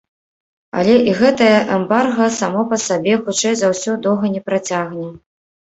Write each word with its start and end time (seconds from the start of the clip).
Але 0.79 0.95
і 1.11 1.13
гэтае 1.19 1.57
эмбарга 1.75 2.31
само 2.39 2.65
па 2.73 2.81
сабе, 2.87 3.13
хутчэй 3.29 3.55
за 3.63 3.73
ўсё, 3.75 3.91
доўга 4.09 4.35
не 4.35 4.45
працягне. 4.51 5.07